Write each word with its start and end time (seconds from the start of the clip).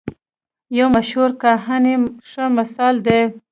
یو 0.77 0.87
مشهور 0.95 1.31
کاهن 1.41 1.83
یې 1.91 1.95
ښه 2.29 2.43
مثال 2.57 2.95
دی. 3.05 3.21